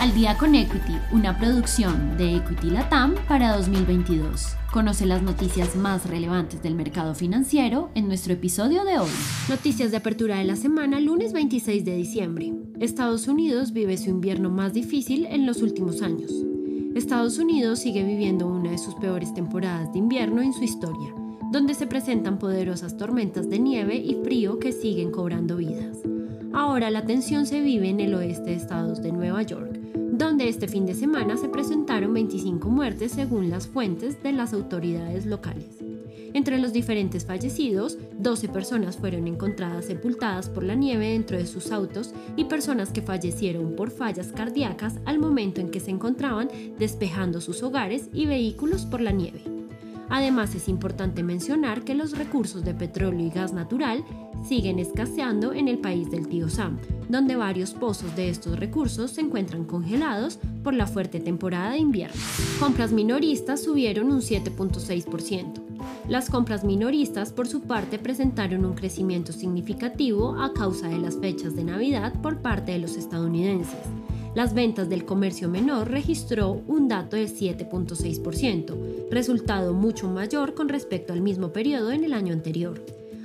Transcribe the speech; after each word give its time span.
Al 0.00 0.14
día 0.14 0.38
con 0.38 0.54
Equity, 0.54 0.94
una 1.12 1.36
producción 1.38 2.16
de 2.16 2.36
Equity 2.36 2.70
Latam 2.70 3.16
para 3.28 3.54
2022. 3.54 4.56
Conoce 4.72 5.04
las 5.04 5.20
noticias 5.20 5.76
más 5.76 6.08
relevantes 6.08 6.62
del 6.62 6.74
mercado 6.74 7.14
financiero 7.14 7.90
en 7.94 8.08
nuestro 8.08 8.32
episodio 8.32 8.84
de 8.84 8.98
hoy. 8.98 9.10
Noticias 9.50 9.90
de 9.90 9.98
apertura 9.98 10.38
de 10.38 10.44
la 10.44 10.56
semana, 10.56 11.00
lunes 11.00 11.34
26 11.34 11.84
de 11.84 11.96
diciembre. 11.96 12.54
Estados 12.80 13.28
Unidos 13.28 13.74
vive 13.74 13.98
su 13.98 14.08
invierno 14.08 14.48
más 14.48 14.72
difícil 14.72 15.26
en 15.26 15.44
los 15.44 15.60
últimos 15.60 16.00
años. 16.00 16.32
Estados 16.94 17.36
Unidos 17.36 17.80
sigue 17.80 18.02
viviendo 18.02 18.46
una 18.46 18.70
de 18.70 18.78
sus 18.78 18.94
peores 18.94 19.34
temporadas 19.34 19.92
de 19.92 19.98
invierno 19.98 20.40
en 20.40 20.54
su 20.54 20.64
historia, 20.64 21.14
donde 21.52 21.74
se 21.74 21.86
presentan 21.86 22.38
poderosas 22.38 22.96
tormentas 22.96 23.50
de 23.50 23.58
nieve 23.58 23.96
y 23.96 24.14
frío 24.24 24.58
que 24.58 24.72
siguen 24.72 25.10
cobrando 25.10 25.58
vidas. 25.58 25.98
Ahora 26.54 26.90
la 26.90 27.04
tensión 27.04 27.44
se 27.44 27.60
vive 27.60 27.90
en 27.90 28.00
el 28.00 28.14
oeste 28.14 28.50
de 28.50 28.56
estados 28.56 29.02
de 29.02 29.12
Nueva 29.12 29.42
York, 29.42 29.79
este 30.48 30.68
fin 30.68 30.86
de 30.86 30.94
semana 30.94 31.36
se 31.36 31.48
presentaron 31.48 32.14
25 32.14 32.68
muertes 32.68 33.12
según 33.12 33.50
las 33.50 33.66
fuentes 33.66 34.22
de 34.22 34.32
las 34.32 34.52
autoridades 34.52 35.26
locales. 35.26 35.78
Entre 36.32 36.58
los 36.58 36.72
diferentes 36.72 37.26
fallecidos, 37.26 37.98
12 38.18 38.48
personas 38.48 38.96
fueron 38.96 39.26
encontradas 39.26 39.86
sepultadas 39.86 40.48
por 40.48 40.62
la 40.62 40.74
nieve 40.74 41.08
dentro 41.08 41.36
de 41.36 41.46
sus 41.46 41.72
autos 41.72 42.14
y 42.36 42.44
personas 42.44 42.90
que 42.90 43.02
fallecieron 43.02 43.74
por 43.74 43.90
fallas 43.90 44.28
cardíacas 44.28 44.94
al 45.04 45.18
momento 45.18 45.60
en 45.60 45.70
que 45.70 45.80
se 45.80 45.90
encontraban 45.90 46.48
despejando 46.78 47.40
sus 47.40 47.62
hogares 47.62 48.08
y 48.12 48.26
vehículos 48.26 48.86
por 48.86 49.00
la 49.00 49.12
nieve. 49.12 49.59
Además, 50.10 50.54
es 50.56 50.68
importante 50.68 51.22
mencionar 51.22 51.82
que 51.84 51.94
los 51.94 52.18
recursos 52.18 52.64
de 52.64 52.74
petróleo 52.74 53.24
y 53.26 53.30
gas 53.30 53.52
natural 53.52 54.04
siguen 54.46 54.80
escaseando 54.80 55.52
en 55.52 55.68
el 55.68 55.78
país 55.78 56.10
del 56.10 56.26
tío 56.26 56.48
Sam, 56.48 56.78
donde 57.08 57.36
varios 57.36 57.74
pozos 57.74 58.16
de 58.16 58.28
estos 58.28 58.58
recursos 58.58 59.12
se 59.12 59.20
encuentran 59.20 59.64
congelados 59.64 60.40
por 60.64 60.74
la 60.74 60.88
fuerte 60.88 61.20
temporada 61.20 61.72
de 61.72 61.78
invierno. 61.78 62.20
Compras 62.58 62.90
minoristas 62.90 63.62
subieron 63.62 64.10
un 64.10 64.20
7.6%. 64.20 65.62
Las 66.08 66.28
compras 66.28 66.64
minoristas, 66.64 67.32
por 67.32 67.46
su 67.46 67.62
parte, 67.62 67.98
presentaron 67.98 68.64
un 68.64 68.74
crecimiento 68.74 69.32
significativo 69.32 70.40
a 70.40 70.52
causa 70.52 70.88
de 70.88 70.98
las 70.98 71.16
fechas 71.16 71.54
de 71.54 71.62
Navidad 71.64 72.20
por 72.20 72.42
parte 72.42 72.72
de 72.72 72.78
los 72.80 72.96
estadounidenses 72.96 73.78
las 74.34 74.54
ventas 74.54 74.88
del 74.88 75.04
comercio 75.04 75.48
menor 75.48 75.90
registró 75.90 76.62
un 76.68 76.88
dato 76.88 77.16
del 77.16 77.28
7.6%, 77.28 79.08
resultado 79.10 79.72
mucho 79.74 80.08
mayor 80.08 80.54
con 80.54 80.68
respecto 80.68 81.12
al 81.12 81.20
mismo 81.20 81.52
periodo 81.52 81.90
en 81.90 82.04
el 82.04 82.12
año 82.12 82.32
anterior. 82.32 82.84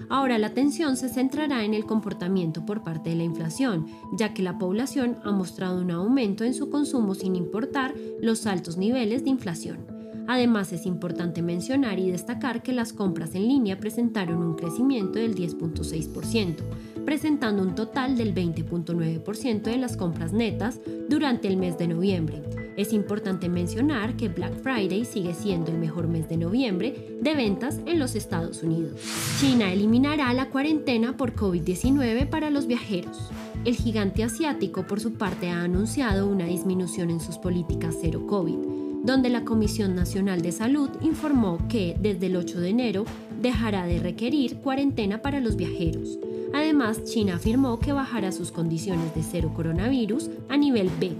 Ahora 0.09 0.37
la 0.37 0.47
atención 0.47 0.97
se 0.97 1.09
centrará 1.09 1.63
en 1.63 1.73
el 1.73 1.85
comportamiento 1.85 2.65
por 2.65 2.83
parte 2.83 3.09
de 3.09 3.15
la 3.15 3.23
inflación, 3.23 3.87
ya 4.17 4.33
que 4.33 4.43
la 4.43 4.57
población 4.57 5.17
ha 5.23 5.31
mostrado 5.31 5.81
un 5.81 5.91
aumento 5.91 6.43
en 6.43 6.53
su 6.53 6.69
consumo 6.69 7.15
sin 7.15 7.35
importar 7.35 7.93
los 8.21 8.45
altos 8.45 8.77
niveles 8.77 9.23
de 9.23 9.31
inflación. 9.31 9.94
Además, 10.27 10.73
es 10.73 10.85
importante 10.85 11.41
mencionar 11.41 11.99
y 11.99 12.09
destacar 12.09 12.63
que 12.63 12.73
las 12.73 12.93
compras 12.93 13.35
en 13.35 13.47
línea 13.47 13.79
presentaron 13.79 14.41
un 14.41 14.55
crecimiento 14.55 15.19
del 15.19 15.35
10.6%, 15.35 16.55
presentando 17.05 17.61
un 17.61 17.75
total 17.75 18.17
del 18.17 18.33
20.9% 18.33 19.61
de 19.61 19.77
las 19.77 19.97
compras 19.97 20.33
netas 20.33 20.81
durante 21.09 21.47
el 21.47 21.57
mes 21.57 21.77
de 21.77 21.87
noviembre. 21.87 22.41
Es 22.75 22.91
importante 22.91 23.47
mencionar 23.47 24.17
que 24.17 24.27
Black 24.27 24.53
Friday 24.61 25.05
sigue 25.05 25.33
siendo 25.33 25.71
el 25.71 25.77
mejor 25.77 26.07
mes 26.07 26.27
de 26.27 26.37
noviembre 26.37 27.17
de 27.21 27.33
ventas 27.33 27.79
en 27.85 27.99
los 27.99 28.15
Estados 28.15 28.63
Unidos. 28.63 28.99
China 29.39 29.71
eliminará 29.71 30.33
la 30.33 30.49
cuarentena 30.49 31.15
por 31.15 31.35
COVID-19 31.35 32.27
para 32.27 32.49
los 32.49 32.67
viajeros. 32.67 33.29
El 33.63 33.75
gigante 33.75 34.23
asiático, 34.23 34.85
por 34.85 34.99
su 34.99 35.13
parte, 35.13 35.49
ha 35.49 35.61
anunciado 35.61 36.27
una 36.27 36.45
disminución 36.45 37.09
en 37.11 37.21
sus 37.21 37.37
políticas 37.37 37.95
cero 38.01 38.25
COVID 38.27 38.84
donde 39.05 39.29
la 39.29 39.45
Comisión 39.45 39.95
Nacional 39.95 40.41
de 40.41 40.51
Salud 40.51 40.89
informó 41.01 41.59
que 41.69 41.95
desde 41.99 42.25
el 42.25 42.35
8 42.35 42.59
de 42.59 42.69
enero 42.69 43.05
dejará 43.39 43.85
de 43.85 43.99
requerir 43.99 44.57
cuarentena 44.57 45.21
para 45.21 45.39
los 45.39 45.55
viajeros. 45.55 46.17
Además, 46.53 47.03
China 47.03 47.35
afirmó 47.35 47.77
que 47.79 47.93
bajará 47.93 48.31
sus 48.31 48.51
condiciones 48.51 49.13
de 49.13 49.21
cero 49.21 49.51
coronavirus 49.55 50.31
a 50.49 50.57
nivel 50.57 50.89
B, 50.99 51.11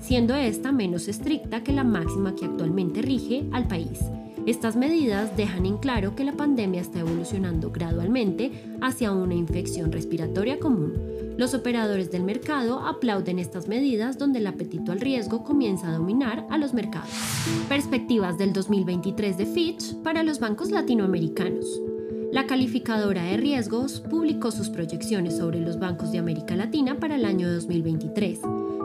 siendo 0.00 0.34
esta 0.34 0.72
menos 0.72 1.06
estricta 1.08 1.62
que 1.62 1.72
la 1.72 1.84
máxima 1.84 2.34
que 2.34 2.46
actualmente 2.46 3.02
rige 3.02 3.44
al 3.52 3.68
país. 3.68 4.00
Estas 4.46 4.76
medidas 4.76 5.36
dejan 5.36 5.66
en 5.66 5.76
claro 5.78 6.14
que 6.16 6.24
la 6.24 6.32
pandemia 6.32 6.80
está 6.80 7.00
evolucionando 7.00 7.70
gradualmente 7.70 8.52
hacia 8.80 9.12
una 9.12 9.34
infección 9.34 9.90
respiratoria 9.92 10.58
común 10.58 10.92
los 11.36 11.54
operadores 11.54 12.10
del 12.10 12.22
mercado 12.22 12.80
aplauden 12.80 13.38
estas 13.38 13.68
medidas 13.68 14.18
donde 14.18 14.38
el 14.38 14.46
apetito 14.46 14.92
al 14.92 15.00
riesgo 15.00 15.42
comienza 15.44 15.88
a 15.88 15.92
dominar 15.92 16.46
a 16.50 16.58
los 16.58 16.74
mercados. 16.74 17.10
Perspectivas 17.68 18.38
del 18.38 18.52
2023 18.52 19.38
de 19.38 19.46
Fitch 19.46 19.94
para 20.02 20.22
los 20.22 20.38
bancos 20.38 20.70
latinoamericanos. 20.70 21.93
La 22.34 22.48
calificadora 22.48 23.22
de 23.22 23.36
riesgos 23.36 24.00
publicó 24.00 24.50
sus 24.50 24.68
proyecciones 24.68 25.36
sobre 25.36 25.60
los 25.60 25.78
bancos 25.78 26.10
de 26.10 26.18
América 26.18 26.56
Latina 26.56 26.98
para 26.98 27.14
el 27.14 27.24
año 27.24 27.48
2023 27.48 28.40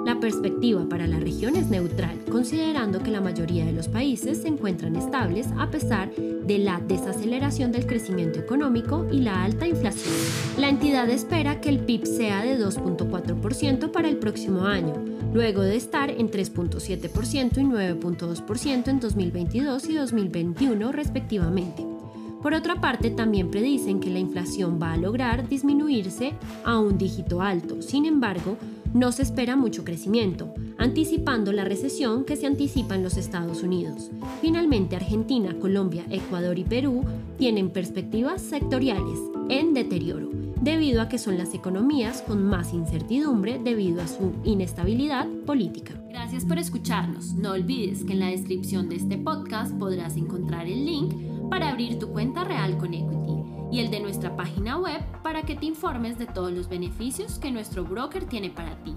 la 0.05 0.19
perspectiva 0.19 0.87
para 0.89 1.07
la 1.07 1.19
región 1.19 1.55
es 1.55 1.69
neutral, 1.69 2.17
considerando 2.31 3.03
que 3.03 3.11
la 3.11 3.21
mayoría 3.21 3.65
de 3.65 3.73
los 3.73 3.88
países 3.88 4.41
se 4.41 4.47
encuentran 4.47 4.95
estables 4.95 5.47
a 5.57 5.69
pesar 5.69 6.11
de 6.15 6.57
la 6.57 6.79
desaceleración 6.79 7.71
del 7.71 7.85
crecimiento 7.85 8.39
económico 8.39 9.05
y 9.11 9.19
la 9.19 9.43
alta 9.43 9.67
inflación. 9.67 10.15
La 10.57 10.69
entidad 10.69 11.09
espera 11.09 11.61
que 11.61 11.69
el 11.69 11.79
PIB 11.79 12.05
sea 12.05 12.43
de 12.43 12.57
2.4% 12.57 13.91
para 13.91 14.09
el 14.09 14.17
próximo 14.17 14.65
año, 14.65 14.95
luego 15.33 15.61
de 15.61 15.75
estar 15.75 16.09
en 16.09 16.31
3.7% 16.31 17.57
y 17.57 17.63
9.2% 17.63 18.88
en 18.88 18.99
2022 18.99 19.89
y 19.89 19.93
2021 19.95 20.91
respectivamente. 20.91 21.98
Por 22.41 22.53
otra 22.53 22.79
parte, 22.79 23.09
también 23.09 23.51
predicen 23.51 24.00
que 24.00 24.09
la 24.09 24.19
inflación 24.19 24.79
va 24.81 24.94
a 24.94 24.97
lograr 24.97 25.50
disminuirse 25.50 26.33
a 26.63 26.79
un 26.79 26.97
dígito 26.97 27.41
alto. 27.41 27.81
Sin 27.81 28.05
embargo, 28.05 28.57
no 28.94 29.11
se 29.11 29.23
espera 29.23 29.55
mucho 29.55 29.83
crecimiento, 29.83 30.53
anticipando 30.77 31.51
la 31.51 31.66
recesión 31.66 32.23
que 32.23 32.38
se 32.38 32.47
anticipa 32.47 32.95
en 32.95 33.03
los 33.03 33.17
Estados 33.17 33.61
Unidos. 33.61 34.09
Finalmente, 34.41 34.95
Argentina, 34.95 35.53
Colombia, 35.59 36.05
Ecuador 36.09 36.57
y 36.57 36.63
Perú 36.63 37.03
tienen 37.38 37.69
perspectivas 37.69 38.41
sectoriales 38.41 39.19
en 39.50 39.73
deterioro, 39.73 40.29
debido 40.61 41.01
a 41.01 41.09
que 41.09 41.17
son 41.17 41.38
las 41.38 41.53
economías 41.53 42.21
con 42.21 42.44
más 42.44 42.73
incertidumbre 42.73 43.59
debido 43.63 44.01
a 44.01 44.07
su 44.07 44.31
inestabilidad 44.45 45.27
política. 45.45 45.94
Gracias 46.09 46.45
por 46.45 46.57
escucharnos. 46.57 47.33
No 47.33 47.51
olvides 47.51 48.03
que 48.03 48.13
en 48.13 48.19
la 48.19 48.27
descripción 48.27 48.89
de 48.89 48.95
este 48.95 49.17
podcast 49.17 49.73
podrás 49.75 50.17
encontrar 50.17 50.67
el 50.67 50.85
link 50.85 51.13
para 51.49 51.69
abrir 51.69 51.99
tu 51.99 52.11
cuenta 52.11 52.43
real 52.43 52.77
con 52.77 52.93
Equity 52.93 53.43
y 53.71 53.79
el 53.79 53.91
de 53.91 53.99
nuestra 53.99 54.35
página 54.35 54.77
web 54.77 55.01
para 55.23 55.43
que 55.43 55.55
te 55.55 55.65
informes 55.65 56.17
de 56.17 56.25
todos 56.25 56.51
los 56.51 56.69
beneficios 56.69 57.39
que 57.39 57.51
nuestro 57.51 57.83
broker 57.83 58.25
tiene 58.25 58.49
para 58.49 58.75
ti. 58.83 58.95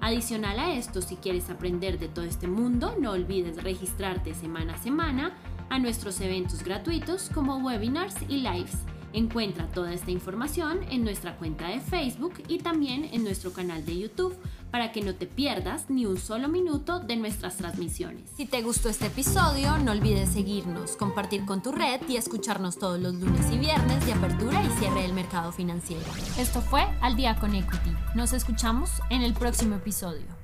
Adicional 0.00 0.58
a 0.58 0.74
esto, 0.74 1.00
si 1.00 1.16
quieres 1.16 1.50
aprender 1.50 1.98
de 1.98 2.08
todo 2.08 2.24
este 2.24 2.46
mundo, 2.46 2.94
no 3.00 3.12
olvides 3.12 3.62
registrarte 3.62 4.34
semana 4.34 4.74
a 4.74 4.78
semana 4.78 5.34
a 5.70 5.78
nuestros 5.78 6.20
eventos 6.20 6.62
gratuitos 6.62 7.30
como 7.32 7.56
webinars 7.56 8.16
y 8.28 8.36
lives 8.38 8.78
Encuentra 9.14 9.68
toda 9.68 9.94
esta 9.94 10.10
información 10.10 10.80
en 10.90 11.04
nuestra 11.04 11.36
cuenta 11.36 11.68
de 11.68 11.78
Facebook 11.78 12.34
y 12.48 12.58
también 12.58 13.08
en 13.12 13.22
nuestro 13.22 13.52
canal 13.52 13.86
de 13.86 13.96
YouTube 13.96 14.36
para 14.74 14.90
que 14.90 15.02
no 15.02 15.14
te 15.14 15.28
pierdas 15.28 15.88
ni 15.88 16.04
un 16.04 16.18
solo 16.18 16.48
minuto 16.48 16.98
de 16.98 17.14
nuestras 17.14 17.58
transmisiones. 17.58 18.28
Si 18.36 18.44
te 18.44 18.60
gustó 18.60 18.88
este 18.88 19.06
episodio, 19.06 19.78
no 19.78 19.92
olvides 19.92 20.30
seguirnos, 20.30 20.96
compartir 20.96 21.44
con 21.44 21.62
tu 21.62 21.70
red 21.70 22.00
y 22.08 22.16
escucharnos 22.16 22.76
todos 22.76 22.98
los 22.98 23.14
lunes 23.14 23.52
y 23.52 23.58
viernes 23.58 24.04
de 24.04 24.14
apertura 24.14 24.64
y 24.64 24.70
cierre 24.80 25.02
del 25.02 25.12
mercado 25.12 25.52
financiero. 25.52 26.02
Esto 26.40 26.60
fue 26.60 26.82
Al 27.00 27.14
Día 27.14 27.36
con 27.36 27.54
Equity. 27.54 27.92
Nos 28.16 28.32
escuchamos 28.32 28.90
en 29.10 29.22
el 29.22 29.34
próximo 29.34 29.76
episodio. 29.76 30.43